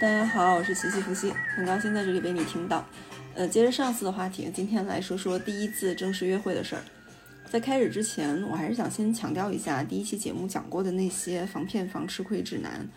[0.00, 2.86] 大家好，我是琪琪伏羲，很高兴在这里被你听到。
[3.34, 6.82] 呃，接着上次的话题，今天来说说第一次正式约会的事儿。
[7.50, 12.88] 在开始之前，我还是想先强调一下第一期节目讲过的那些防骗、防吃亏指南。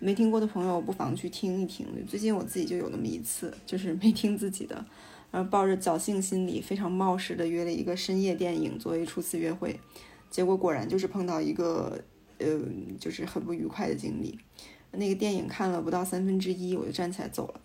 [0.00, 1.86] 没听过的朋友不妨去听一听。
[2.06, 4.84] 最近我自己就有那么一次，就是没听自己的，
[5.30, 9.80] 然后抱着侥幸心理，非常冒失的约了一个深夜电影作为初次约会，
[10.28, 11.98] 结果果然就是碰到一个，
[12.36, 12.60] 呃，
[12.98, 14.38] 就是很不愉快的经历。
[14.92, 17.60] 那个电影看了不到三分之一，我就站起来走了，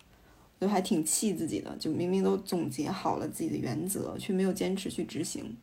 [0.58, 5.56] 我就还挺气自己的，就明明都总结好了自己的原则，却没有坚持去执行，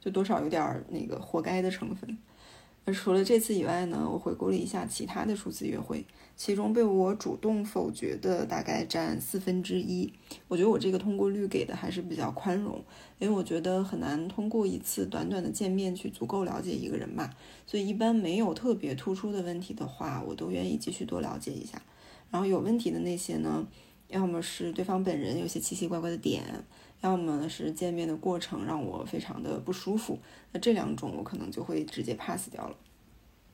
[0.00, 2.18] 就多少有点那个活该的成分。
[2.86, 6.04] 那除了这次以外呢，我回顾了一下其他的初次约会，
[6.36, 10.12] 其中被我主动否决的大概占四分之一。
[10.48, 12.84] 我觉得我这个通过率给的还是比较宽容，
[13.18, 17.30] 因为我觉得很难通过一次短短的见面去足够了解一个人嘛。
[17.66, 21.80] 所以一般没有特别突出的问题的话，我都愿意继续多了解一下。
[22.30, 23.66] 然后有问题的那些呢，
[24.14, 26.42] 要么是对方本人有些奇奇怪怪的点。
[27.00, 30.18] 要么是见面的过程让我非常的不舒服，
[30.52, 32.74] 那这两种我可能就会直接 pass 掉了。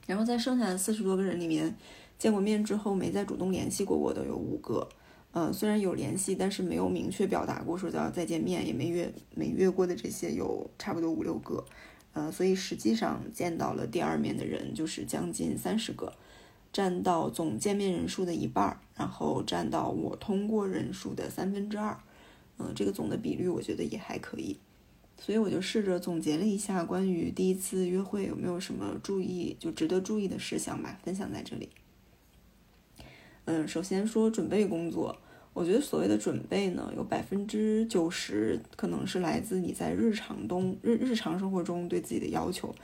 [0.06, 1.75] 然后在剩下的四十多个人里面，
[2.17, 4.89] 见过面之后没再主动联系过我的有五个，
[5.33, 11.64] 呃，虽然有联系，但是没有明确表达过说要再见面，也没约没约过的这些有差不多五六个，
[12.12, 16.12] 呃，所以实际上见到了第二面的人就是将近三十个，
[16.73, 21.99] 占到总见面人数的一半儿，然后占到我通过人数的三分之二。
[22.59, 24.59] 嗯，这个总的比率我觉得也还可以，
[25.19, 31.71] 所以我就试着总结了一下关于第一次约会有没有什么注意就值得注意的事项吧，分享在这里。
[33.47, 35.17] 嗯，首先说准备工作，
[35.55, 42.75] 我觉得所谓的准备呢，有百分之九十可能是来自你在日常中日日常生活中对自己的要求，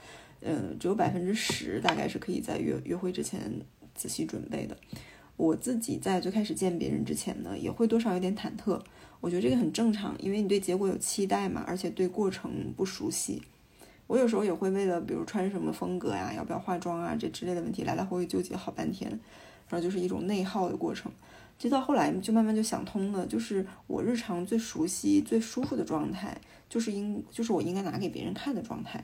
[0.41, 3.51] 嗯，只有百分之十大概是可以在约约会之前
[3.95, 4.77] 仔细准备的。
[5.35, 8.81] 我自己在最开始见别人之前呢，也会多少有点忐忑。
[9.19, 13.41] 我觉得这个很正常，因为你对结果有期待嘛，而且对过程不熟悉。
[14.07, 19.09] 我有时候也会为了，比如穿什么风格呀，要不要化妆啊，这之类的问题来来回回纠结好半天，
[19.67, 21.11] 然后就是一种内耗的过程。
[21.59, 26.39] 直到后来就慢慢就想通了，就是我日常最熟悉、最舒服的状态，
[26.69, 29.03] 就是应就是我应该拿给别人看的状态。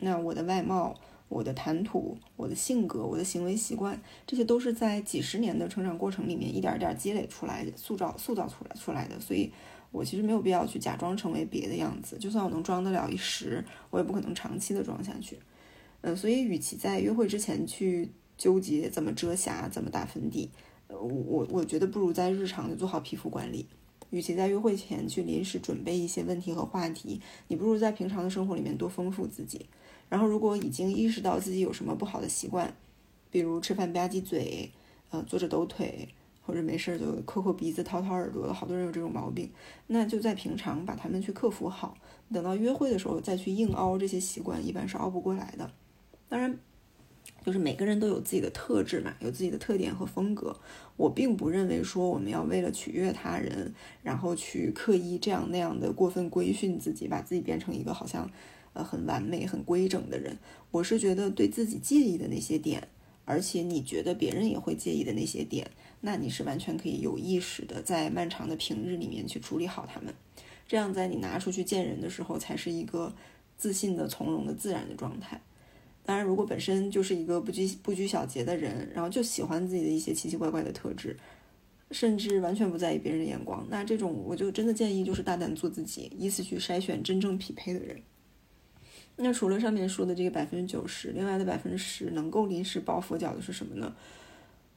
[0.00, 0.94] 那我的外貌。
[1.30, 9.20] 我的谈吐、我的性格、我的行为习惯，这些都是在几十年的成长过程里面一点一点积累出来、塑造、塑造出来出来的。
[9.20, 9.52] 所以，
[9.90, 12.16] 我其实没有必要去假装成为别的样子。
[12.16, 15.38] 就算我能装得了一时，我也不可能长期的装下去。
[16.00, 20.48] 嗯，所以，与其在约会之前去纠结怎么遮瑕、怎么打粉底，
[20.88, 23.66] 我，我我觉得不如在日常就做好皮肤管理。
[24.08, 29.66] 与其在约会前去临时准备一些问题和话题，你不如在平常的生活里面多丰富自己。
[30.08, 32.74] 然后，如果已经意识到自己有什么不好的习惯，
[33.30, 34.70] 比如吃饭吧唧嘴，
[35.10, 36.08] 呃，坐着抖腿，
[36.40, 39.50] 或者没事就抠抠鼻子、掏掏耳朵，好多人有这种毛病，
[39.88, 41.94] 那就在平常把他们去克服好，
[42.32, 45.70] 等到约会的时候再去硬凹这些习惯，一般是凹不过来的。
[46.26, 46.58] 当然，
[47.44, 50.58] 就是每个人都有自己的特质嘛，有自己的特点和风格。
[50.96, 58.30] 我并不认为说我们要为了取悦他人，然后去刻意这样那样的过分规训自己，把自己变成一个好像。
[58.82, 60.38] 很完美、很规整的人，
[60.70, 62.88] 我是觉得对自己介意的那些点，
[63.24, 70.14] 而且你觉得别人也会介意的那些点，那你是完全可以有意识的在漫长的平日里面去处理好他们，
[70.66, 73.14] 这样在你拿出去见人的时候，才是一个
[73.56, 75.40] 自信的、从容的、自然的状态。
[76.04, 81.14] 当然，如果本身就是一个不拘不拘小节的人，然后就喜欢自己的一些奇奇怪怪的特质，
[81.90, 88.00] 甚至完全不在意别人的眼光，那这种我就真的建议就是大胆做自己，依次去筛选真正匹配的人。
[89.20, 93.94] 那除了上面说的这个百分之九十，另外的百分之十能够临时抱佛脚的是什么呢？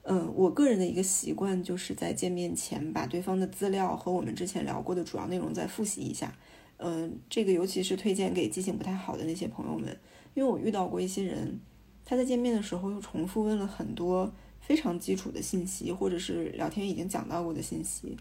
[0.04, 6.36] 嗯，我个人的一个习惯就是在见面前把对方的资料和我们之前聊过的主要内容再复习一下。
[6.78, 9.96] 嗯，这个尤其是推荐给记性不太好的那些朋友们，
[10.34, 11.60] 因为我遇到过一些人，
[12.04, 18.18] 他在见面的时候又重复问了很多非常基础的信息，或者是聊天已经讲到过的信息。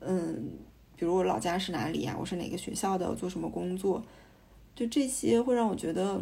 [0.00, 0.50] 嗯，
[0.96, 2.16] 比如我老家是哪里呀？
[2.18, 3.14] 我是哪个学校的？
[3.14, 4.04] 做什么工作？
[4.74, 6.20] 就这些会让我觉得，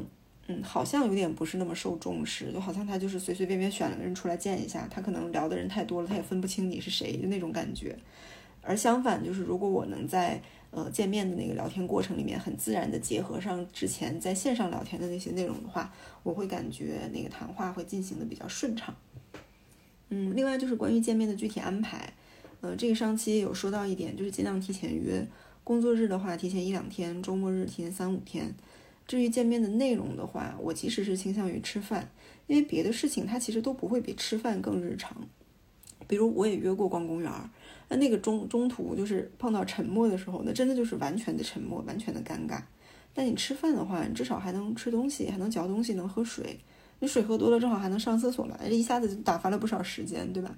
[0.49, 7.97] 嗯，好像有点不是那么受重视，就好像他就是随随便便选了个人出来见一下，他可能聊的人太多了，他也分不清你是谁的那种感觉。
[8.61, 10.41] 而相反，就是如果我能在
[10.71, 18.95] 呃见面的那个聊天过程里面很自然的结合上之前在线上聊天的那些内容的话，我会感觉那个谈话会进行的比较顺畅。
[20.11, 22.13] 嗯，另外就是关于见面的具体安排，
[22.61, 25.27] 呃，这个上期有说到一点，就是尽量提前约。
[25.65, 28.55] 工作日的话，提前一两天；周末日提前三五天。
[29.07, 32.09] 至于见面的内容的话，我其实是倾向于吃饭，
[32.47, 35.17] 因为别的事情它其实都不会比吃饭更日常。
[36.07, 37.49] 比如我也约过逛公园儿，
[37.89, 42.61] 那那个中中途就是碰到沉默的时候，那真的就是完全的沉默，完全的尴尬。
[43.15, 46.59] 但你吃饭的话，你至少还能吃东西，还能嚼东西，能喝水。
[47.01, 50.57] 你水喝多了，正好还能上厕所嘛，这一下子就打发了不少时间，对吧？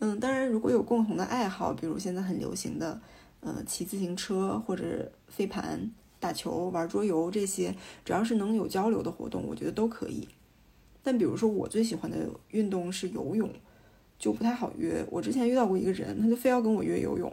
[0.00, 3.00] 嗯，当然，如果有共同的爱好，比如现在很流行的，
[3.40, 7.74] 呃，骑自行车或者飞盘、打球、玩桌游这些，
[8.04, 10.28] 只要是能有交流的活动，我觉得都可以。
[11.02, 13.48] 但比如说我最喜欢的运动是游泳，
[14.18, 15.04] 就不太好约。
[15.10, 17.32] 我之前遇到过一个人，他就非要跟我约游泳，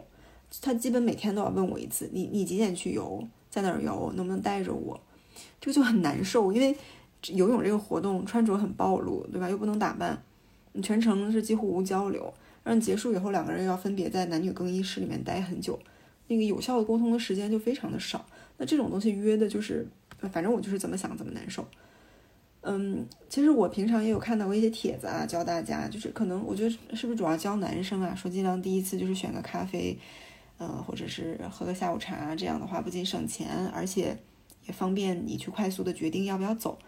[0.60, 3.26] 他基本每天都要问我一次：“你你几点去游？
[3.50, 4.12] 在哪儿游？
[4.14, 5.00] 能不能带着我？”
[5.60, 6.76] 这个就很难受，因为。
[7.28, 9.48] 游泳这个活动穿着很暴露，对吧？
[9.48, 10.22] 又不能打扮，
[10.74, 12.30] 你全程是几乎无交流。
[12.62, 15.78] 让你结束以后，两个人要分别在男女更衣室里面待很久，
[16.28, 18.24] 那个有效的沟通的时间就非常的少。
[18.56, 19.86] 那这种东西约的就是，
[20.32, 21.66] 反正我就是怎么想怎么难受。
[22.62, 29.98] 嗯，其实我平常也有看到过一些帖子啊，教大家，就是可能我觉得是不是主要教男生啊，说尽量第一次就是选个咖啡，
[30.56, 34.16] 呃，或者是喝个下午茶，这样的话不仅省钱，而且
[34.66, 36.78] 也方便你去快速的决定要不要走。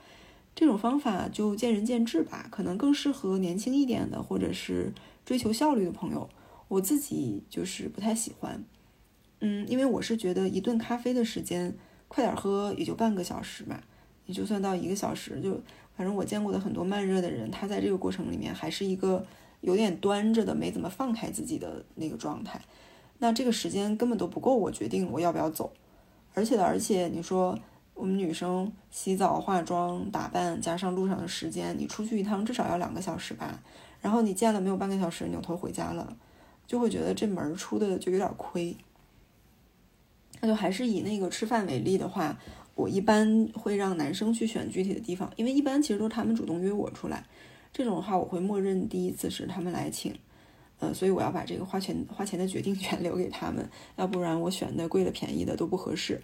[0.55, 4.91] 这种方法就见仁见智吧，可能更适合年轻一点的，或者是
[5.27, 6.31] 追求效率的朋友。
[6.69, 8.65] 我自己就是不太喜欢，
[9.41, 11.75] 嗯，因为我是觉得一顿咖啡的时间
[12.09, 13.81] 快点喝也就半个小时嘛，
[14.27, 15.61] 你就算到一个小时，就
[15.97, 19.25] 反正我见过的很多慢热的人，他在这个过程里面还是一个
[19.61, 22.61] 有点端着的，没怎么放开自己的那个状态。
[23.19, 25.73] 那这个时间根本都不够我决定我要不要走，
[26.35, 27.59] 而且而且你说。
[27.99, 33.59] 我们女生洗澡、化妆、打扮，加上路上的时间，你出去一趟至少要两个小时吧。
[34.03, 36.15] 然后你见了没有半个小时，扭头回家了，
[36.67, 38.77] 就会觉得这门出的就有点亏。
[40.41, 42.39] 那就还是以那个吃饭为例的话，
[42.75, 47.25] 我一般会让男生去选具体的地方，因为一般其实都是他们主动约我出来。
[47.73, 50.15] 这种的话，我会默认第一次是他们来请，
[50.79, 56.21] 呃，所以我要把这个花钱花钱的决定权 留给他们，要不然我选的贵的便宜的都不合适。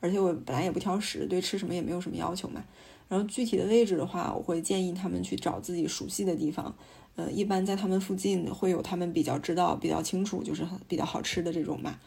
[0.00, 2.64] 而且我本来也不挑食，对吃什么也没有什么要求嘛。
[3.08, 6.74] 然后具体的位置的话，我会建议他们去找自己熟悉的地方。
[7.14, 11.98] 呃，一般在他们附近会有他们比较知道、比较清楚，就是比较好吃的这种嘛。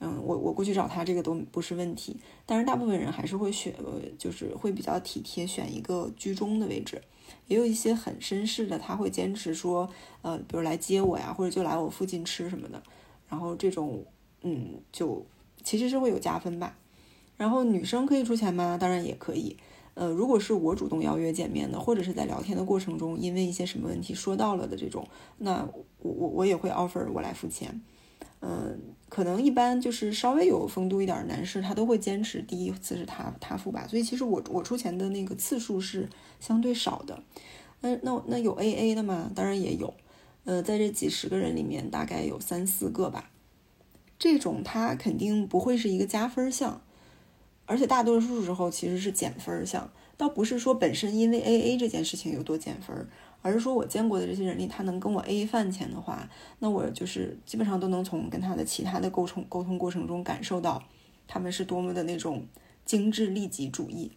[0.00, 2.16] 嗯，我我过去找他这个都不是问题。
[2.46, 3.74] 但是大部分人还是会选，
[4.16, 7.02] 就是会比较体贴，选一个居中的位置。
[7.46, 9.88] 也有一些很绅士的，他会坚持说，
[10.22, 12.82] 呃，比如来接我呀，或者就来我附近吃什么的。
[13.28, 14.04] 然后这种，
[14.42, 15.24] 嗯，就
[15.62, 16.78] 其实是会有加分吧。
[17.36, 18.78] 然后女生可以出钱吗？
[18.78, 19.56] 当然也可以。
[19.94, 25.06] 呃，如果是我主动邀约见面的，或者是在聊天的过程中，因为一些什么问题说到了的这种，
[25.38, 25.68] 那
[25.98, 27.82] 我我我也会 offer 我来付钱。
[28.40, 33.86] 嗯，可能一般就是稍微有风度一点的男士，他都会坚持第一次是他他付吧。
[33.88, 36.08] 所以其实我我出钱的那个次数是
[36.38, 37.22] 相对少的。
[37.80, 39.30] 嗯，那那有 AA 的吗？
[39.34, 39.92] 当然也有。
[40.44, 43.30] 呃，在这几十个人里面，大概有三四个吧。
[44.18, 46.80] 这种他肯定不会是一个加分项。
[47.66, 53.08] 而且大多数时候其实是减分项，倒不是说本身因为 A A 这件事情有多减分，
[53.40, 56.28] 而是说我见过的这些人里，他能跟我 AA 饭钱的话，
[56.58, 60.82] 那我就是基本上都能从跟他的其他的沟通沟通过程中感受到，
[61.26, 62.44] 他们是多么的那种
[62.84, 64.10] 精致利己主义，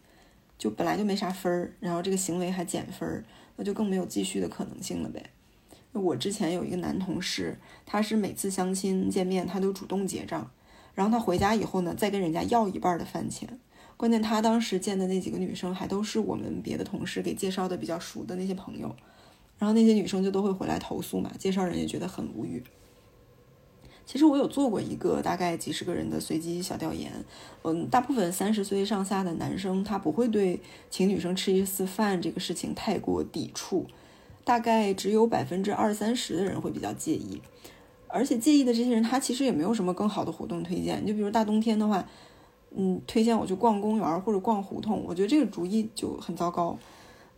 [0.58, 3.24] 就本来就没啥分儿，然后这个行为还减分儿，
[3.56, 5.22] 那就更没有继续的可能性了呗。
[5.92, 10.50] 我之前有一个男同事，他是每次相亲见面他都主动结账。
[10.94, 13.58] 然后他回家以后呢，再跟人家要一半的饭钱。
[14.02, 18.92] 关键他当时见的那几个女生还都是我们别的同事给介绍的比较熟的那些朋友，
[19.60, 22.60] 然后那些女生就都会回来投诉嘛，介绍人也觉得很无语。
[24.04, 27.12] 其实我有做过一个大概几十个人的随机小调研，
[27.62, 30.58] 嗯，大部分三十岁上下的男生他不会对
[30.90, 33.86] 请女生吃一次饭这个事情太过抵触，
[34.42, 37.40] 大概只有百分之二三十的人会比较介意。
[38.08, 41.06] 而且介意的这些人，他其实也没有什么更好的活动推荐。
[41.06, 42.04] 就比如大冬天的话，
[42.76, 46.78] 嗯，推荐我去逛公园或者逛胡同，我觉得这个主意就很糟糕。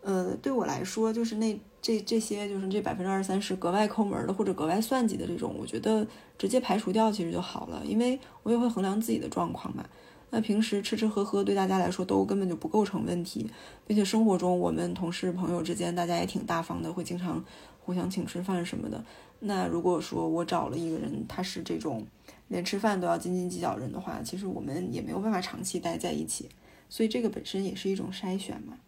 [0.02, 7.82] 呃，对我来说，就是那这这些就是这百分之二三十格外抠门的或者格外算计的这种，我觉得直接排除掉其实就好了。
[7.84, 9.84] 因为我也会衡量自己的状况嘛。
[10.30, 13.48] 那平时吃吃喝喝对大家来说都根本就不构成问题，
[13.86, 17.42] 并且生活中我们同事朋友之间大家也挺大方的，会经常
[17.84, 19.02] 互相请吃饭什么的。
[19.46, 22.06] 那如果说我找了一个人，他是这种
[22.48, 26.48] 连吃饭都要斤斤计较人的话，其实我们也没有办法长期待在一起，
[26.88, 28.78] 所以这个本身也是一种筛选嘛。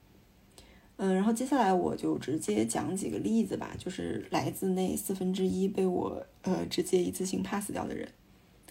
[0.96, 8.08] 嗯，然后接下来我就直接讲几个例子吧，就是来自那四分之一被我呃直接一次性 pass 掉的人，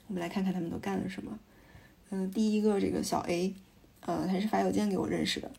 [0.08, 1.38] 我们来看看他们都干了什么。
[2.10, 3.54] 嗯，第一个这个小 A，
[4.00, 5.52] 呃，他是发邮件给我认识的，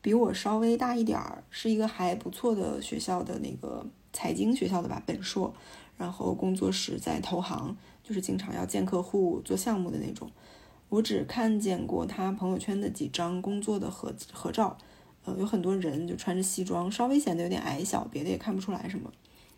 [0.00, 3.84] 比我稍微大一点儿，是一个还不错的学校的那个。
[4.16, 5.54] 财经学校的吧，本硕，
[5.98, 10.30] 然后工作室在投行，就是经常要见客户、做项目的那种。
[10.88, 14.78] 我只看见过他朋友圈的几张工作的合合照，
[15.26, 19.12] 呃，有很多人就穿着西装，稍微显得有点矮小，别的也看不出来什么。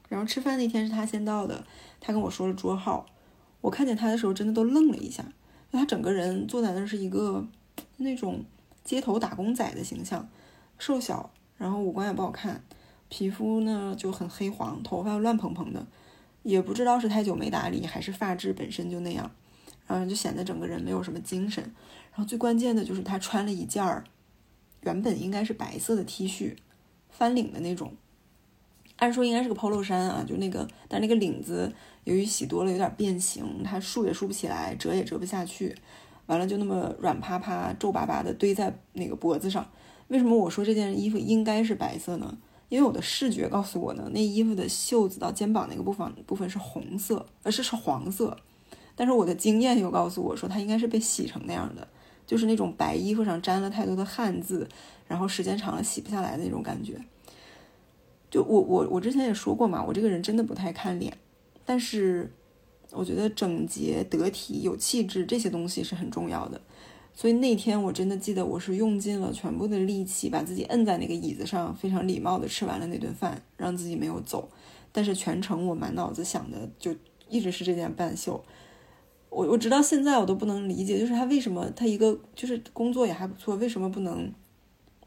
[0.09, 1.65] 然后吃饭那天是他先到的，
[2.00, 3.07] 他跟我说了桌号，
[3.61, 5.25] 我看见他的时候真的都愣了一下，
[5.71, 7.47] 他整个人坐在那是一个
[7.99, 8.45] 那种
[8.83, 10.29] 街头打工仔的形象，
[10.79, 12.65] 瘦小，然后五官也不好看，
[13.09, 15.87] 皮肤呢就很黑黄，头发乱蓬蓬的，
[16.43, 19.31] 也不知道是太久没打理还是发质本身就那样。
[19.87, 21.65] 然后就显得整个人没有什么精神，
[22.12, 24.05] 然后最关键的就是他穿了一件儿，
[24.83, 26.55] 原本应该是白色的 T 恤，
[27.09, 27.95] 翻领的那种，
[28.97, 31.73] 按说应该是个 Polo 衫啊，就那个，但那个领子
[32.05, 35.75] 由于洗多了有点变形，它竖也竖不起来，折也折不下去，
[36.27, 39.67] 完了就那么软趴趴、皱巴巴的堆在那个脖子上。
[40.09, 42.37] 为什么我说这件衣服应该是白色呢？
[42.69, 48.37] 因为我的视觉告诉我呢，那衣服的袖子到肩膀那个部分部分是红色，而是是黄色。
[48.95, 51.87] 但是我的经验又告诉我说，它应该是被洗成那样的，
[52.27, 54.69] 就是那种白衣服上沾了太多的汗渍，
[55.07, 57.01] 然后时间长了洗不下来的那种感觉。
[58.31, 61.17] 就我我我之前也说过嘛，我这个人真的不太看脸，
[61.65, 62.31] 但是
[62.91, 66.61] 我觉得整洁、得体、有气质这些东西是很重要的。
[67.19, 74.49] 所以那天我真的记得，我是用尽了全部的力气，把自己摁在那个椅子上，非常礼貌的吃完了那顿饭，让自己没有走。
[74.93, 76.95] 但是全程我满脑子想的就
[77.29, 78.41] 一直是这件半袖。
[79.31, 84.33] 我我直到现在我都不能理解，就是他为什么他一个就是工作也还不错，为什么不能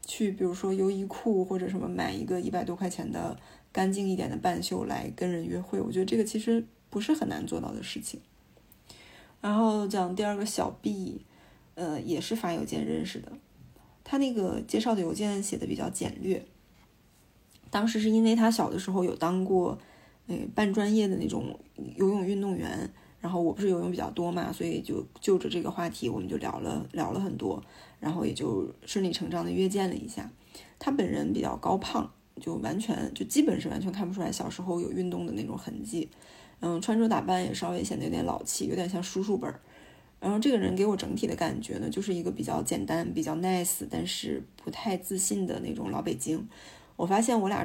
[0.04, 3.34] 去比如说优衣库或者什么买一个一百多块钱的
[3.72, 5.80] 干净一点的半袖来跟人约会？
[5.80, 8.20] 我觉得这个其实不是很难做到的事情。
[9.40, 11.24] 然后讲第二个小 B，
[11.74, 13.32] 呃，也是发邮件认识的，
[14.04, 16.44] 他那个介绍的邮件写的比较简略。
[17.70, 19.78] 当时是因为他小的时候有当过
[20.26, 21.58] 呃半专业的那种
[21.96, 22.90] 游泳运动员。
[23.22, 27.62] 然后我不是游泳比较多嘛，所以就就着这个话题，我们就聊了聊了很多，
[28.00, 30.28] 然后也就顺理成章的约见了一下。
[30.80, 36.08] 他本人比较高胖，就完全就基本是完全看不出来小时候有运动的那种痕迹。
[36.58, 39.60] 嗯，穿着打扮也稍微显得有点老气，有点像叔叔辈儿。
[40.22, 46.48] 然后这个人给我整体的感觉呢，就是一个比较简单、比较 nice，但是不太自信的那种老北京。
[46.94, 47.64] 我发现我俩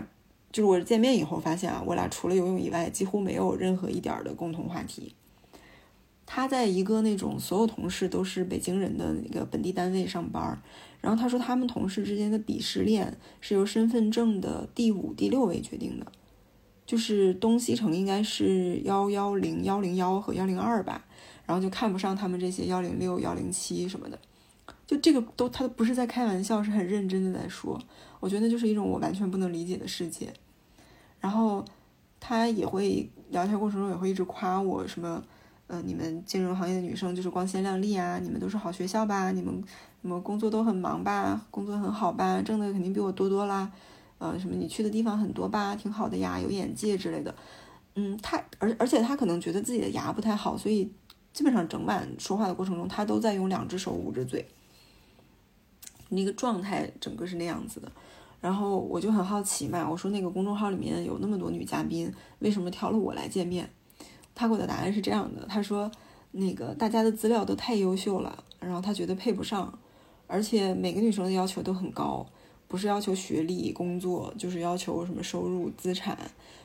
[0.51, 5.13] 就是我见面以后发现啊，我俩除了游泳以外，几乎没有任何一点的共同话题。
[6.25, 10.61] 他在一个那种所有同事都是北京人的那个本地单位上班，
[10.99, 16.11] 然后他说他们同事之间的鄙视链是由身份证的第五、第六位决定的，
[16.85, 21.05] 就是东西城应该是幺幺零、幺零幺和幺零二吧，
[21.47, 24.19] 然后就看不上他们这些幺零六、幺零七什么的，
[24.85, 27.81] 就这个都他都不是在开玩笑，是很认真的在说。
[28.19, 30.31] 我觉得那就是一种我完全不能理解的世界。
[31.19, 31.65] 然后
[32.19, 35.23] 他也会聊天过程中也会一直夸我什么。
[35.67, 38.17] 呃，你们金融行业的女生就是光鲜亮丽啊！
[38.19, 39.31] 你们都是好学校吧？
[39.33, 39.53] 你们
[40.01, 41.45] 什么工作都很忙吧？
[41.51, 42.41] 工作很好吧？
[42.41, 43.69] 挣的肯定比我多多啦！
[44.17, 45.75] 呃，什么你去的地方很多吧？
[45.75, 47.35] 挺好的呀，有眼界之类的。
[47.95, 50.89] 嗯，他而而且他可能觉得自己的牙不太好，所以
[51.37, 54.43] 基本上整晚说话的过程中，他都在用两只手捂着嘴，
[56.09, 57.91] 那个状态整个是那样子的。
[58.41, 63.69] 然后我就很好奇嘛，我说那个公众号里面有那么多女嘉宾，为什么挑了我来见面？
[64.33, 65.91] 他给我的答案是这样的，他说，
[66.31, 69.77] 那个大家的资料都太优秀了，然后他觉得配不上，
[70.25, 72.25] 而且每个女生的要求都很高，
[72.67, 76.17] 不是要求学历、工作，就是要求什么收入、资产。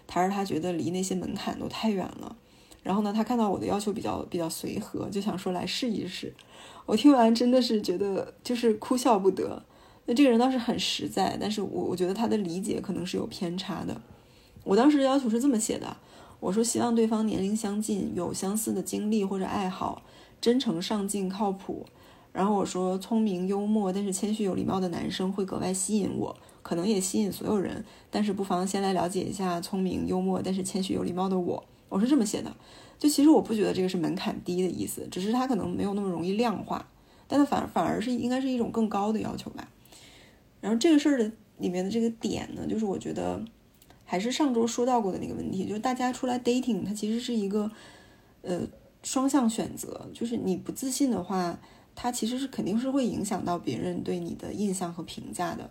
[0.06, 2.34] 他说他觉得离那些门槛都太远了。
[2.82, 6.32] 然后呢，他看到我的要求比较比较随和，就想说来试一试。
[6.84, 9.62] 我听完真的是觉得就是哭笑不得。
[10.06, 14.00] 那这个人倒是很实在，但是我我觉得他的理解可能是有偏差的。
[14.64, 15.96] 我当时要求是这么写的。
[16.40, 20.02] 我说希望对方年龄相近，有相似的经历或者爱好，
[20.40, 21.86] 真诚上进靠谱。
[22.32, 27.84] 然后我说聪明幽默但是谦虚有礼貌的男生会格外吸引我，可能也吸引所有人。
[28.10, 31.62] 但是不妨先来了解一下聪明幽默但是谦虚有礼貌的我。
[31.92, 32.56] 我是这么写的，
[32.98, 36.88] 就其实我不觉得这个是门槛低的意思，只是它可能没有那么容易量化，
[37.28, 39.68] 但它反反而是应该是一种更高的要求吧。
[40.60, 43.44] 然后这个事儿的里面的这个点呢，就是我觉得。
[44.04, 47.70] 还是上周说到过的那个问题，就是大家出来 dating，它其实是一个，
[48.42, 48.60] 呃，
[49.02, 50.06] 双向选择。
[50.12, 51.58] 就是你不自信的话，
[51.94, 55.70] 它其实是肯定是会影响到别人对你的印象和评价的。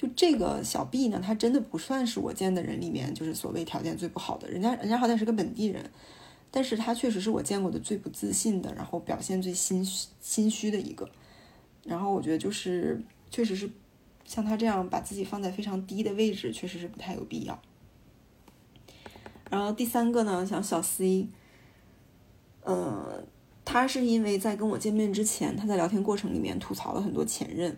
[0.00, 5.90] 就这个小 B 呢，他真的不算是我见的人里面就是所谓条件最不好的，人家人家好歹是个本地人，
[6.50, 9.84] 但是他确实是我见过的最不自信的，然后表现最心
[10.18, 11.06] 心虚的一个。
[11.84, 13.68] 然后我觉得就是确实是。
[14.22, 17.60] 像他这样把自己放在非常低的位置，确实是不太有必要。
[19.50, 21.26] 然后第三个呢，像小 C，
[22.62, 23.24] 呃，
[23.64, 27.76] 他是因为在跟我见面之前，他在聊天过程里面吐槽了很多前任，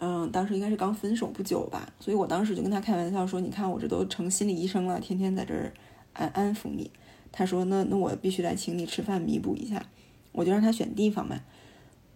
[0.00, 5.72] 嗯，当时应该是刚分手不久吧，所以我当时就跟他开玩笑说：“你看我这都成心理医生了，天天在这儿
[6.14, 6.90] 安安抚你。”
[7.30, 9.86] 他说：“那那我必须来请你吃饭弥补一下。”
[10.32, 11.40] 我就让他选地方嘛，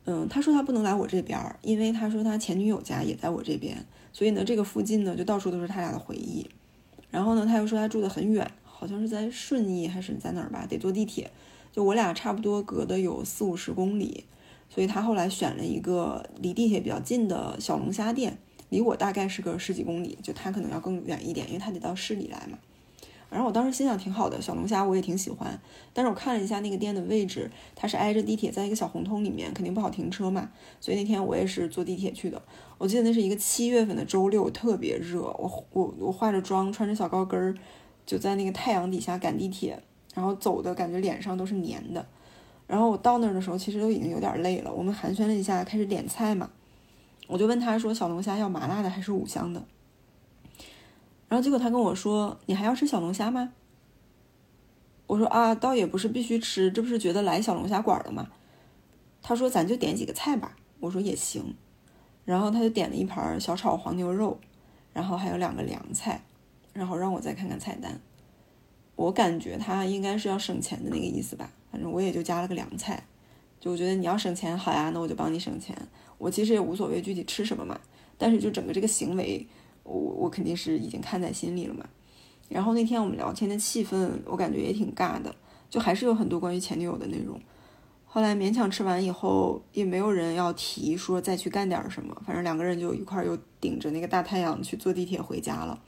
[0.05, 6.49] 嗯，他说他不能来我这边，因为他说他前女友家也在我这边，所以呢，这个附近呢就到处都是他俩的回忆。
[7.11, 11.31] 然后呢，他又说他住的很远，好像是在顺义还是在哪儿吧，得坐地铁。
[11.73, 14.25] 就我俩差不多隔的有四五十公里，
[14.75, 18.37] 所以他后来选了一个离地铁比较近的小龙虾店，
[18.71, 22.59] 离我大概是个十几公里，就他可能要更远一点，因为他得到市里来嘛。
[23.31, 25.61] 然后我当时心想挺好的，小龙虾我也挺喜欢，
[25.93, 30.51] 但是我看了一下那个店的位置，它是挨着地铁，在一个小胡同里面，肯定不好停车嘛。
[30.81, 32.43] 所以那天我也是坐地铁去的。
[32.79, 37.55] 我记得那是一个七月份的周六，特别热，我我我化着妆，穿着小高跟儿，
[38.05, 39.81] 就在那个太阳底下赶地铁，
[40.15, 42.05] 然后走的感觉脸上都是黏的。
[42.67, 44.73] 然后我到那儿的时候，其实都已经有点累了。
[44.73, 46.51] 我们寒暄了一下，开始点菜嘛。
[47.27, 49.63] 我就问他说：“小龙虾要麻辣的还是五香的？”
[51.29, 53.53] 然后结果他跟我说：“你还要吃小龙虾吗？”
[55.07, 58.29] 我说：“啊，倒也不是必须吃，这不是觉得来小龙虾馆了吗？”
[59.23, 61.55] 他说：“咱就点几个菜吧。”我说：“也行。”
[62.25, 64.39] 然后他就点了一盘小炒黄牛肉，
[64.93, 66.23] 然后还有两个凉菜，
[66.73, 68.01] 然后让我再看看菜单。
[68.97, 73.05] 我感觉他应该是要省钱的那个意思吧，反正我也就加了个凉菜。
[73.59, 75.77] 就我觉得你要省钱，好呀，那我就帮你省钱。
[76.19, 77.77] 我其实也无所谓具体吃什么嘛，
[78.17, 79.45] 但是就整个这个行为。
[79.83, 81.85] 我我肯定是已经看在心里了嘛，
[82.49, 85.35] 然后那天我们聊天的气氛，我感觉也挺尬的，
[85.69, 87.39] 就还是有很多关于前女友的内容。
[88.07, 95.83] 后来勉强吃完以后，也没有人要提说再去干点什么，反正两个人就一块又顶着那个大太阳去坐地铁回家了。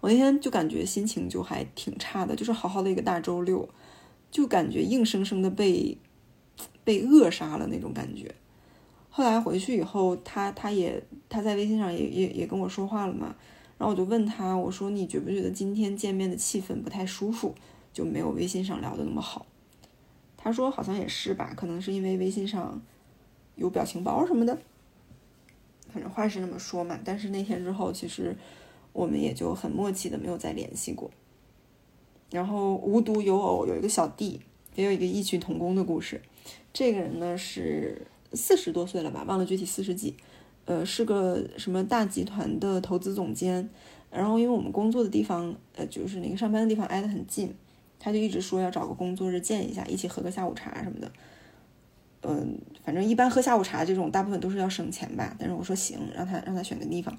[0.00, 3.68] 我那天就感觉心情就还挺差的，就是好好的一个大周六，
[4.30, 5.96] 就感觉硬生生的被
[6.84, 8.34] 被扼杀了那种感觉。
[9.10, 13.34] 后来回去以后，他他也他在微信上也也也跟我说话了嘛，
[13.76, 17.54] 然后我就问他，我说你觉不觉得今天见面的气氛不太舒服，
[17.92, 19.44] 就没有微信上聊的那么好？
[20.36, 22.80] 他说好像也是吧，可能是因为微信上
[23.56, 24.56] 有表情包什么的，
[25.92, 26.98] 反正话是那么说嘛。
[27.04, 28.36] 但是那天之后，其实
[28.92, 31.10] 我们也就很默契的没有再联系过。
[32.30, 34.40] 然后无独有偶，有一个小弟，
[34.74, 36.20] 也有一个异曲同工的故事。
[36.72, 38.06] 这个人呢是。
[38.34, 40.14] 四十多岁了吧，忘了具体四十几，
[40.66, 43.70] 呃，是个什么大集团的投资总监。
[44.10, 47.54] 然后因为我们工作的地方，呃，就是那个上班的地方挨得很近，
[47.98, 51.10] 他就一直说要找个工作日见一下，一起喝个下午茶什么的。
[52.20, 55.34] 嗯，反正一般喝下午茶这种，大部分都是要省钱吧。
[55.38, 57.16] 但是我说行，让他让他选个地方。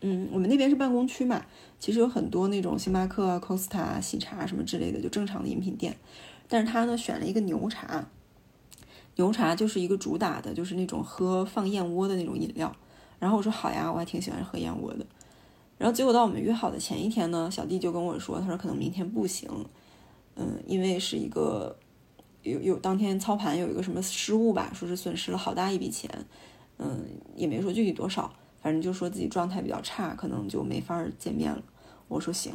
[0.00, 1.44] 嗯，我们那边是办公区嘛，
[1.78, 5.96] 其实有很多那种星巴克、啊、Costa、喜茶什么之类的，就正常的饮品店。
[6.48, 8.08] 但是他呢选了一个牛茶。
[9.16, 12.72] 牛茶就是一个主打的，就是那种喝放燕窝的那种饮料。
[13.18, 15.04] 然后我说好呀，我还挺喜欢喝燕窝的。
[15.76, 19.50] 然后结果到我们约好的前一天呢，小弟就跟我说，他说可能明天不行，
[20.36, 21.76] 嗯，因为是一个
[22.44, 26.08] 有有当天操盘有一个什么失误吧，说是损失了好大一笔钱，
[26.78, 28.32] 嗯，也没说具体多少，
[28.68, 31.62] 反正就说自己状态比较差，可能就没法见面了。
[32.06, 32.52] 我说行，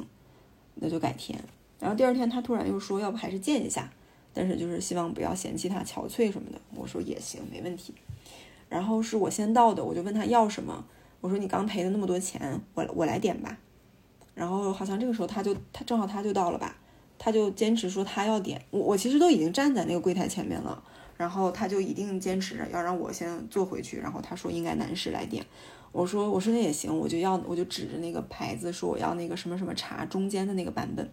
[0.76, 1.44] 那就改天。
[1.80, 3.90] 然后第二天他突然又说，要不还是见一下。
[4.32, 7.96] 但是就是希望不要嫌弃他憔悴什么的，我说也行，没问题。
[8.70, 10.86] 然后是我先到的，我就问他要什么，
[11.20, 13.58] 我说你刚赔了那么多钱，我我来点吧。
[14.36, 16.76] 然后好像这个时候他就他正好他就到了吧，
[17.18, 20.84] 他就坚持说他要点，我我其实都已经站在那个柜台前面了，
[21.18, 25.46] 然后他就一定坚持着要让我先坐回去，然后他说应该男士来点，
[25.94, 31.10] 我说我说那也行，我就要我就指着那个牌子说我要那个什么什么茶中间的那个版本，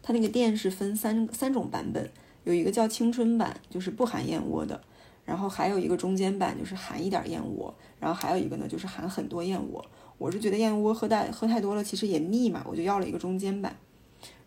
[0.00, 2.10] 他那个店是分三三种版本。
[2.44, 4.80] 有一个叫青春版，就是不含燕窝的，
[5.24, 9.84] 然后还有一个中间版，就是含一点燕窝，然后还有一个呢，就是含很多燕窝。
[10.18, 13.76] 我是觉得燕窝喝太喝太多了，其实也腻嘛，我就要了一个中间版。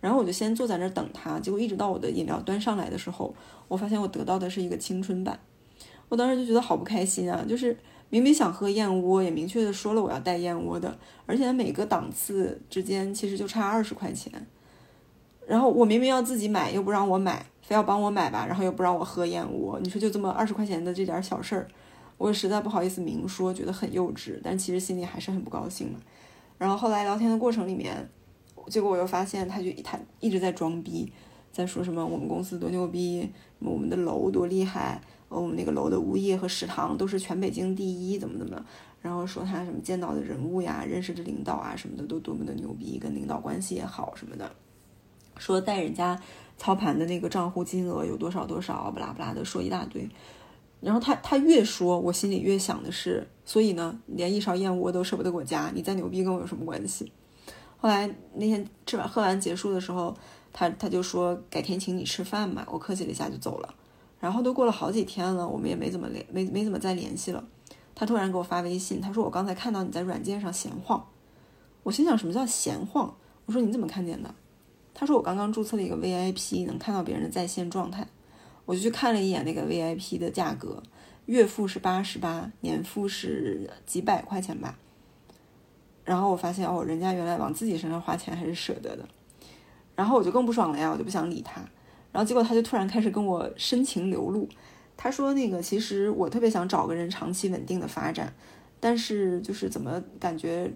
[0.02, 3.34] 然后我就先坐在那儿等他，结果一直到我的饮料端上来的时候，
[3.70, 5.40] 我发现我得到的是一个青春版。
[6.10, 7.78] 我当时就觉得好不开心啊，就是
[8.10, 14.32] 明明想喝燕窝，也明确的说了我要带燕窝的，而且每个档次之间其实就差二十块钱。
[15.48, 17.46] 然后我明明要自己买，又不让我买。
[17.68, 21.68] 非要帮我买吧，然后又不让我喝燕窝，你说就这么二十块钱的这点小事儿，
[22.16, 26.00] 我实在不好意思明说，觉得很幼稚，但其实心里还是很不高兴嘛。
[26.60, 28.08] 然后后来聊天的过程里面，
[28.68, 31.12] 结果我又发现他就他一直在装逼，
[31.52, 38.66] 在说什么我们公司多牛逼，我们的楼多厉害，我们那个楼的物业和食堂都是全北京第一，怎么怎么，
[39.02, 44.52] 然后说他什么见到的人物呀，认识的领导啊什么的都多么的牛逼，跟领导关系也好什么的。
[45.38, 46.18] 说带人家
[46.58, 50.10] 操盘的那个账户金额有多少多少，不拉不拉的说一大堆。
[50.82, 57.12] 然后他他越说，我心里越想的是，所以呢，连一勺燕窝都舍不得给我加，你再牛逼跟我有什么关系？
[57.78, 60.16] 后来那天吃完喝完结束的时候，
[60.54, 63.74] 他他就说改天请你吃饭嘛，我客气了一下就走了。
[64.26, 67.46] 然后都过了好几天了，我们也没怎么联没没怎么再联系了。
[67.94, 71.08] 他突然给我发微信，他说我刚才看到你在软件上闲晃。
[71.84, 73.16] 我心想什么叫闲晃？
[73.46, 74.34] 我说你怎么看见的？
[74.96, 78.08] 他说我刚刚注册了一个 VIP，能看到别人的在线状态。
[78.66, 80.82] 我就去看了一眼那个 VIP 的价格，
[81.28, 84.80] 月付是八十八，年付是几百块钱吧。
[86.04, 89.08] 然后我发现哦，人家原来往自己身上花钱还是舍得的。
[89.96, 91.62] 然后我就更不爽了呀，我就不想理他。
[92.16, 94.48] 然后结果他就突然开始跟我深情流露，
[94.96, 98.34] 他说那个其实我特别想找个人长期稳定的发展，
[98.80, 100.72] 但是就是怎么感觉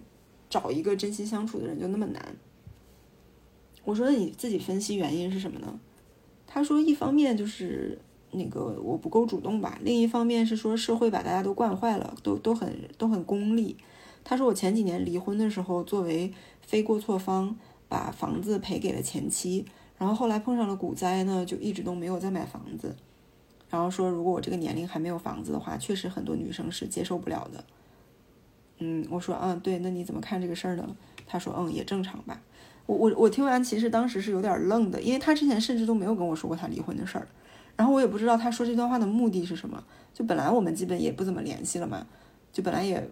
[0.50, 2.36] 找一个真心相处的人就那么难。
[3.84, 5.80] 我说那你自己分析原因是什么呢？
[6.46, 7.98] 他说，一方面就是
[8.32, 13.78] 那个我不够主动吧，另一方面是说社会把大家都惯坏了，都都很都很功利。
[14.22, 17.56] 他说我前几年离婚的时候，作为非过错方，
[17.88, 19.64] 把房子赔给了前妻，
[20.00, 22.96] 然后后来碰上了股灾呢，就一直都没有再买房子。
[23.68, 27.62] 然后说，如果我这个年龄还没有房子的话，确实很多女生是接受不了的。
[28.78, 30.96] 嗯，我说，嗯，对，那你怎么看这个事儿呢？
[31.26, 32.40] 他说，嗯，也正常吧。
[32.86, 37.28] 我我我听完，其实当时是有点愣的，因为他之前甚至都没有跟我说过他离婚的事儿，
[37.76, 39.84] 然后我也不知道他说这段话的目的是什么。
[40.14, 42.06] 就本来我们基本也不怎么联系了嘛，
[42.52, 43.06] 就本来也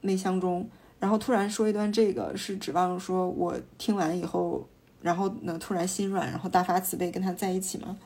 [0.00, 0.66] 没相中，
[0.98, 4.66] 然后突然说一段这个，是指望说我听完以后，
[5.02, 7.96] 然后呢突然心软，然后大发慈悲跟他在一起吗？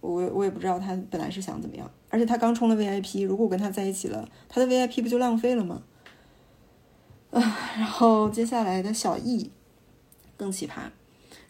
[0.00, 5.82] 我我也不知道他本来是想怎么样，而且他刚充了 VIP，如果我跟他在一起了，他的 VIP 不就浪费了吗？
[7.30, 7.40] 啊，
[7.76, 9.50] 然后接下来的小易。
[10.36, 10.88] 更奇葩，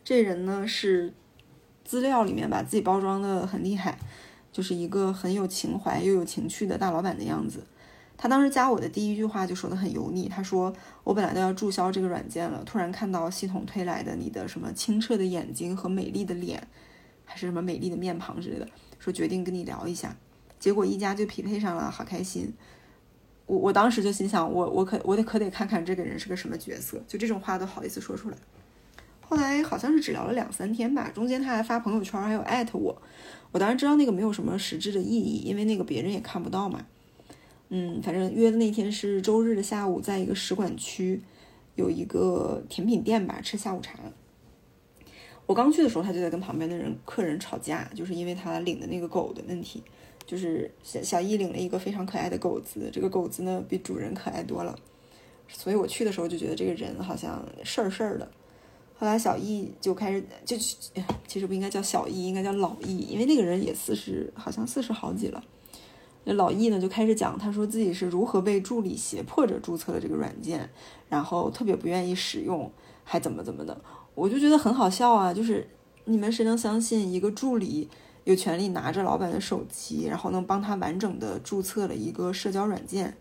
[0.02, 1.14] 这人呢是
[1.84, 3.96] 资料里面把自己包装的很厉害，
[4.50, 7.64] 就是一个很有情怀又有情趣的大老板的样子。
[8.22, 10.70] 他当时加我的第一句话就说的很油腻，他说
[11.04, 16.68] 我本来都要注销这个软件了，突然看到系统推来的你的什么清澈的眼睛和美丽的脸，
[17.24, 20.14] 还是什么美丽的面庞之类的，说决定跟你聊一下，
[20.58, 22.52] 结果一加就匹配上了，好开心。
[23.46, 28.36] 我我当时就心想，我我可我得可得看看这个人是个什么角色，就这种话都好意思说出来。
[29.22, 33.00] 后来好像是只聊了两三天吧，中间他还发朋友圈，还有艾特我。
[33.50, 36.84] 我当然知道那个没有什么实质的意义，因为那个别人也看不到嘛。
[37.70, 41.20] 嗯，反正约的那天是周日的下午，在一个使馆区
[41.76, 43.98] 有一个甜品店吧，吃下午茶。
[45.46, 49.82] 我刚去的时候，他就在跟旁边的人客人吵架，就是因为他领的那个狗的问题。
[50.26, 54.78] 就是小小易领了一个非常可爱的狗子，这个狗子呢比主人可爱多了，
[55.48, 58.30] 所以我去的时候就觉得这个人好像事儿事儿的。
[58.96, 60.56] 后来小易就开始就
[61.26, 65.42] 其实不应该叫小易，应该叫老易，因为那个人也四十，好像四十好几了。
[66.34, 70.68] 老易呢就开始讲，他说自己是如何被助理胁迫着注册了这个软件，
[71.08, 72.70] 然后特别不愿意使用，
[73.04, 73.80] 还怎么怎么的。
[74.14, 75.68] 我就觉得很好笑啊，就是
[76.04, 77.88] 你们谁能相信一个助理
[78.24, 83.16] 有权利拿着老板的手机，然后能帮他完整的注册了一个社交软件，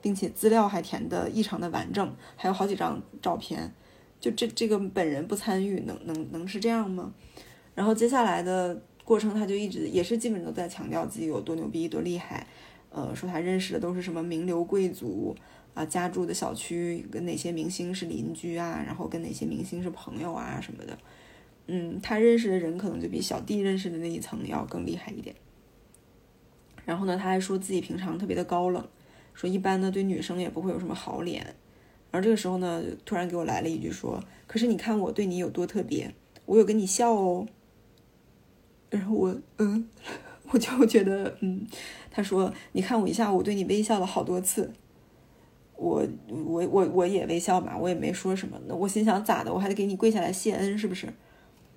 [0.00, 3.74] 并且资料还填的异常的完整，还有好几张照片。
[4.18, 7.12] 就这这个本人不参与，能能能是这样吗？
[7.74, 12.46] 然后接下来的过程，他就一直也是基本都在强调自己有多牛逼、多厉害。
[12.90, 15.34] 呃，说他认识的都是什么名流贵族
[15.74, 20.96] 啊，家住的小区跟哪些明星是邻居啊，然后跟哪些明星是朋友啊什么的。
[21.66, 25.34] 嗯，他认识的人可能就比小弟认识的那一层要更厉害一点。
[26.84, 28.86] 然后呢，他还说自己平常特别的高冷，
[29.34, 31.56] 说一般呢对女生也不会有什么好脸。
[32.12, 36.14] 而这个时候呢，突然给我来了一句说：“可是你看我对你有多特别，
[36.46, 37.48] 我有跟你笑哦。”
[38.90, 39.88] 然后我嗯，
[40.50, 41.66] 我就觉得嗯，
[42.10, 44.70] 他说：“你看我一下午对你微笑了好多次。”
[45.76, 48.54] 我我我我也微笑嘛，我也没说什么。
[48.66, 49.50] 那我心想咋的？
[49.50, 51.08] 我还得给你跪下来谢恩是不是？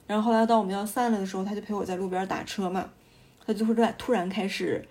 [0.06, 2.90] 然后后来到我们要散了的时候，他就陪我在路边打车嘛，
[3.46, 4.86] 他就会突然开始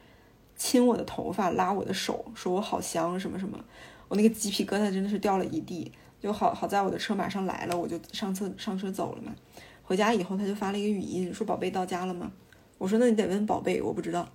[0.57, 3.63] 亲我的头发，拉我的手，说我好香什么什么。
[4.09, 9.35] 我那个鸡皮疙瘩真的是掉了一地，就好好在我的车马上来了，我就上车上车走了嘛。
[9.93, 12.33] 回家以后他就发了一个语音，说宝贝到家了吗？
[12.79, 14.27] 我说那你得问宝贝，我不知道。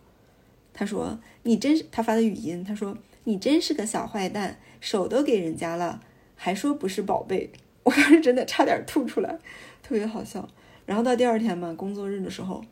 [0.72, 6.00] 他说你真是他发的语音，他说你真是个小坏蛋，手都给人家了，
[6.36, 7.50] 还说不是宝贝。
[7.82, 9.40] 我当时真的差点吐出来，
[9.82, 10.48] 特别好笑。
[10.86, 12.64] 然后到第二天嘛，工作日的时候，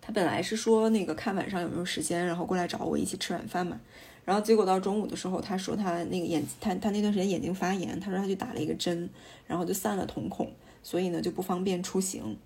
[0.00, 3.78] 他本来是说那个看晚上有没有时间，然后过来找我一起吃晚饭嘛。
[4.24, 9.10] 然后结果到中午的时候，他说他那个眼他他那段时间眼睛发炎，他说他去打了一个针，
[9.46, 10.50] 然后就散了瞳孔，
[10.86, 12.38] 所以呢就不方便出行。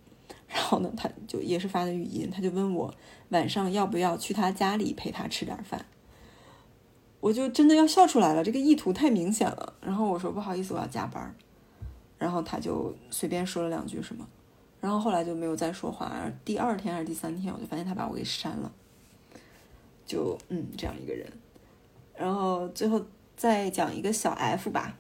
[0.49, 2.95] 然后呢，他就也是发的语音，他就问我
[3.29, 5.85] 晚上要不要去他家里陪他吃点饭。
[7.21, 9.75] 我就真的要笑出来了，这个意图太明显了。
[9.83, 11.35] 然后我说不好意思，我要加班。
[12.17, 14.27] 然后他就随便说了两句什么，
[14.81, 16.11] 然后后来就没有再说话。
[16.43, 18.73] 第二天还是第三天，我就发现他把我给删了。
[20.07, 21.31] 就嗯，这样一个人。
[22.17, 23.05] 然后最后
[23.37, 24.97] 再讲一个小 F 吧。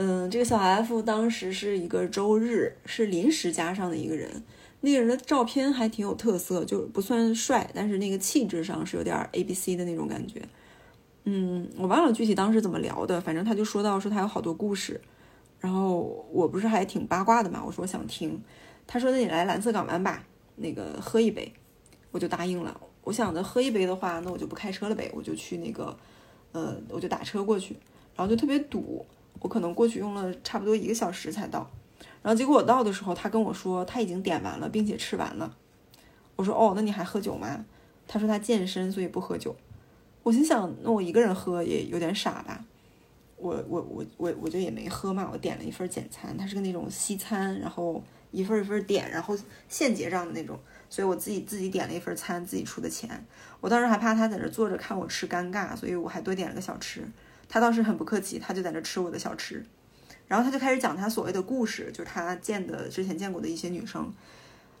[0.00, 4.44] 嗯，这个小 F 当时是一个周日，是临时加上的一个人。
[4.80, 10.40] 那个人的照片还挺有特色，就不算帅，但是那个气质上是有点 A B C 的那种感觉。
[11.24, 15.00] 嗯，我忘了具体当时怎么聊的，反正他就说到说他有好多故事，
[15.58, 18.40] 然后我不是还挺八卦的嘛，我说我想听。
[18.86, 21.52] 他说那你来蓝色港湾吧，那个喝一杯，
[22.12, 22.80] 我就答应了。
[23.02, 25.96] 我想着喝一杯的话，那我就不开车了呗，我就去那个，
[26.52, 27.74] 呃，我就打车过去，
[28.14, 29.04] 然后就特别堵。
[29.40, 31.70] 我可能过去用了差不多一个小时才到，
[32.22, 35.56] 然后结果我到的时候，他跟我说他已经点完了，并且吃完了。
[36.36, 37.64] 我说哦，那你还喝酒吗？
[38.06, 39.54] 他说他健身，所以不喝酒。
[40.22, 42.64] 我心想，那我一个人喝也有点傻吧。
[43.36, 50.58] 我我我我我就也没喝嘛，我点了一份简餐，它是个那种西餐，然后一份一份点，然后现结账的那种，
[50.90, 53.24] 所以我自己自己点了一份餐，自己出的钱。
[53.60, 57.08] 我当时还怕他在那坐着看我吃尴尬，所以我还多点了个小吃。
[57.48, 59.64] 他倒是很不客气，他就在那吃我的小吃，
[60.26, 64.12] 然后他就开始讲他所谓的故事，就是他见的之前见过的一些女生。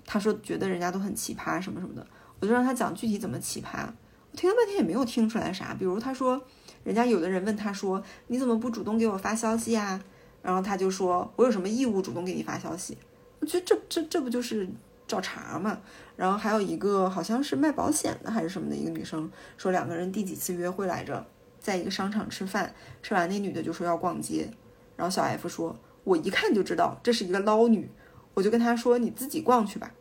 [0.04, 2.06] 他说觉得人家都很奇葩什么什么的，
[2.40, 3.86] 我就让他讲具体怎么奇葩。
[4.30, 6.42] 我听了半天也没有听出来啥，比如他说
[6.84, 10.02] 人家有的人问他说你怎么不主动给我发消息呀？
[10.42, 12.96] 然后他就说我有什么义务主动给你发消息？
[13.40, 14.68] 我觉得这这这不就是
[15.06, 15.78] 找茬嘛？
[16.16, 21.26] 然后还有一个好像是卖保险的还是什么的一个女生说两个人第几次约会来着？
[21.60, 24.48] 在一个商场吃饭，吃完那女的就说要逛街，
[24.96, 27.90] 然后小 F 说：“我一看就知道这是一个捞女。”
[28.34, 29.92] 我就跟他说：“你自己逛去吧。”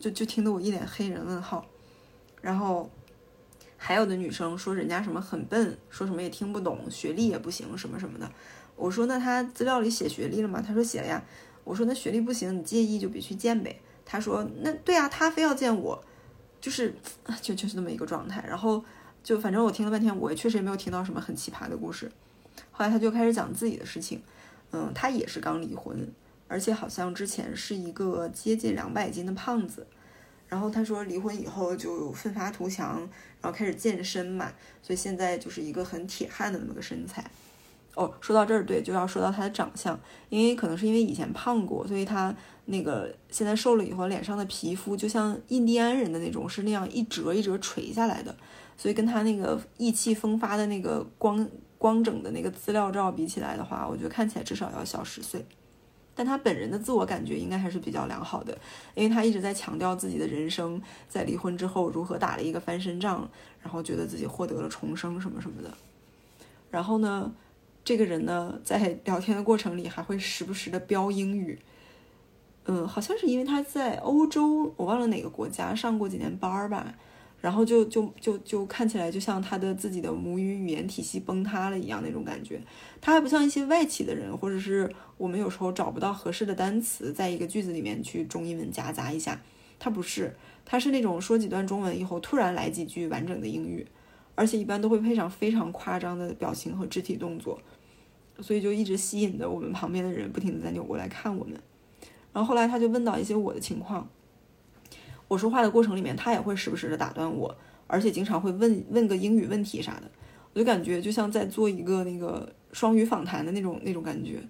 [0.00, 1.66] 就就听得我一脸黑人问号。
[2.40, 2.90] 然后
[3.76, 8.30] 还有的女生说人家什么很笨，说什么也听不懂，学历也不行，什么什么的。
[8.74, 11.22] 我说：“那他资料里写学历了吗？”他说：“写了呀。”
[11.64, 16.02] 我说：“那学历不行，你介意就别去见呗。”他说：“那对啊，他非要见我，
[16.60, 16.94] 就是
[17.42, 18.84] 就就是那么一个状态。”然后。
[19.22, 22.10] 就反正我听了半天，我确实也没有听到什么很奇葩的故事。
[22.70, 24.22] 后来他就开始讲自己的事情，
[24.72, 26.10] 嗯，他也是刚离婚，
[26.46, 29.86] 而且好像之前是一个接近两百斤的胖子。
[30.48, 33.00] 然后他说离婚以后就奋发图强，
[33.42, 34.50] 然后开始健身嘛，
[34.82, 37.30] 所以现在就是一个很铁汉的那么个身材。
[37.94, 39.98] 哦，说到这儿，对，就要说到他的长相，
[40.30, 48.34] 因为可能是因为以前胖过，所以他那个现在瘦了以后，脸上的皮肤就像印第安人的那种，是那样一折一折垂下来的。
[48.78, 55.44] 所以跟他那个意气风发的那个光光整的那个资料照比起来的话，我觉得看起来至少要小十岁。
[56.14, 58.56] 但他本人的自我感觉应该还是比较良好的，
[58.94, 63.28] 因为他一直在强调自己的人生在离婚之后如何打了一个翻身仗，
[63.62, 65.72] 然后觉得自己获得了重生什么什么的。
[66.70, 67.32] 然后呢，
[67.84, 71.58] 这个人呢在聊天的过程里还会时不时的飙英语。
[72.64, 76.94] 嗯，好像是因为他在欧洲，我忘了哪个国家上过几年班儿吧。
[77.40, 82.60] 然后就就就就看起来就像他的自己的母语语言体系崩塌了一样那种感觉，
[83.00, 89.40] 他还不像一些外企的人，或者是我们有时候找不到合适的单词，在一个句子里面去中英文夹杂一下，
[89.78, 93.86] 他不是，他是那种说几段中文以后突然来几句完整的英语，
[94.34, 97.60] 而且一般都会配上非常夸张的表情和肢体动作，
[98.40, 101.54] 所以就一直吸引着我们旁边的人不停的在扭过来看我们，
[102.32, 104.08] 然后后来他就问到一些我的情况。
[105.28, 107.54] 我说话的过程里面，他也会时不时的打断我，
[107.86, 110.10] 而且经常会问问个英语问题啥的，
[110.54, 114.42] 我就感觉就像在做一个那个双语访谈的那种那种感觉。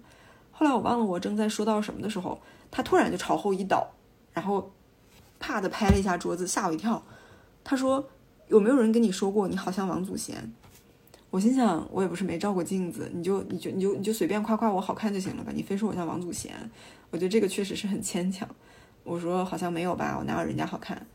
[0.51, 2.39] 后来我忘了我正在说到什么的时候，
[2.71, 3.87] 他突然就朝后一倒，
[4.33, 4.71] 然后
[5.39, 7.01] 啪的拍了一下桌子，吓我一跳。
[7.63, 8.09] 他说
[8.47, 10.51] ：“有没有人跟你说过你好像王祖贤？”
[11.29, 15.51] 我心想，我也不是没照过镜子，你就你就你就你就随便夸夸我好看就行了吧？
[15.53, 16.53] 你非说我像王祖贤，
[17.11, 18.49] 我觉得这个确实是很牵强。
[19.03, 21.05] 我说好像没有吧，我哪有人家好看？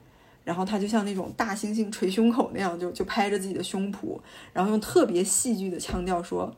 [0.44, 4.18] 然后他就像那种大猩猩捶胸口那样，就就拍着自己的胸脯，
[4.52, 6.54] 然后用特别戏剧的腔调说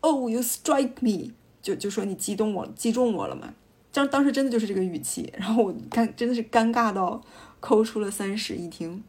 [0.00, 3.52] ：“Oh, you strike me！” 就就说你击中我，击中我了嘛。
[3.92, 7.20] 当当时真的就是这个语气，然后我尴真的是尴尬到
[7.58, 9.02] 抠出了三室一厅。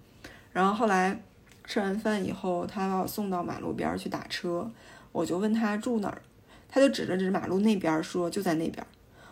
[0.51, 1.21] 然后后来
[1.65, 4.71] 吃完饭以后，他把我送到马路边去打车，
[5.11, 6.21] 我就问他住哪儿，
[6.69, 8.85] 他就指着指马路那边说就在那边。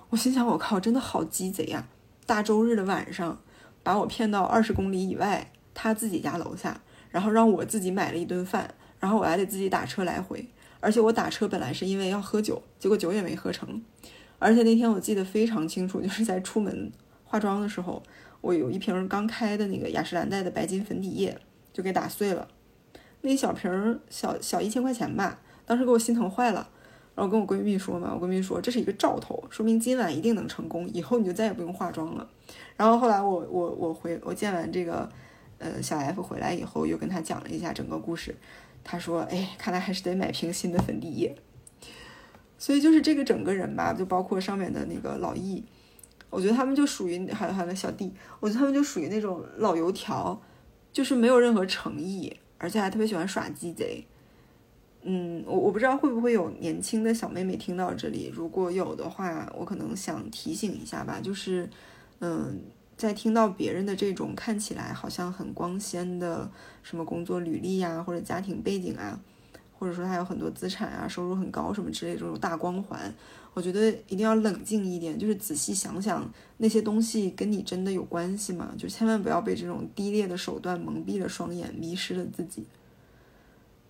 [0.10, 1.88] 我心想我靠，真的好鸡贼呀！
[2.26, 3.42] 大周日的晚上，
[3.84, 10.48] 把我骗到二十公里以外他自己家楼下，然后让我自己买了一顿饭，然后我还得自己打车来回，
[10.80, 13.84] 而且我打车本来是因为要喝酒，结果酒也没喝成。
[14.40, 16.92] 而且那天我记得非常清楚，就是在出门
[17.24, 18.02] 化妆的时候，
[18.42, 21.38] 我有一瓶刚开的那个雅诗兰黛的白金粉底液
[21.72, 22.48] 就给打碎了，
[23.22, 26.70] 那一小瓶小小一千块钱吧，当时给我心疼坏了。
[27.16, 32.28] 然后跟我闺蜜说嘛，我闺蜜说这是一个兆头，说明今晚一定能成功，以后你就再也不用化妆了。
[32.76, 35.08] 然后后来我我我回我见完这个
[35.60, 38.36] 呃小 F 回来以后，又跟他讲了一下整个故事，
[38.84, 41.36] 他说哎，看来还是得买瓶新的粉底液。
[42.58, 45.64] 所以就是这个整个人吧，就包括上面的那个老易，
[46.30, 50.42] 我觉得他们就属于还有还有小弟，我觉得他们就属于那种老油条，
[50.92, 54.04] 就是没有任何诚意，而且还特别喜欢耍鸡贼。
[55.04, 61.70] 嗯，我我不知道会不会有年轻的小妹妹听到这里，如果有的话，我可能想提醒一下吧，就是
[62.20, 62.60] 嗯，
[62.98, 66.50] 在听到别人的这种看起来好像很光鲜的
[66.82, 69.20] 什么工作履历呀，或者家庭背景啊。
[69.80, 73.14] 或者说他有很多资产啊，收入很高什么之类这种大光环，
[73.54, 78.74] 我觉得一定要冷静一点，就是仔细想想那些东西跟你真的有关系吗？
[78.78, 82.64] 就千万不要被这种低劣的手段蒙蔽了双眼，迷失了自己。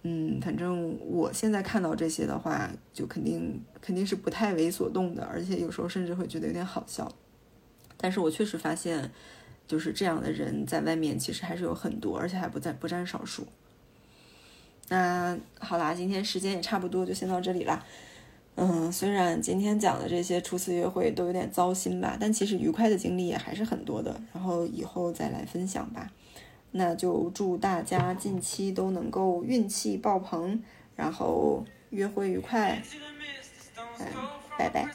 [0.06, 7.10] 嗯，反正我现在看到这些的话，就肯定肯定是不太为所动的，而且有时候甚至会觉得有点好笑。
[7.96, 9.10] 但是我确实发现，
[9.66, 13.48] 就是这样的人在外面其实还是有很多，而且还不在不占少数。
[14.90, 17.82] 那好啦，今天时间也差不多，就先到这里啦。
[18.56, 24.20] 嗯，虽然今天讲的这些初次约会都有点糟心吧，但其实愉快的经历也还是很多的。
[24.34, 26.12] 然后以后再来分享吧。
[26.74, 30.62] 那就祝大家近期都能够运气爆棚
[30.96, 32.82] 然后约会愉快。
[34.00, 34.06] 嗯
[34.58, 34.88] 拜拜。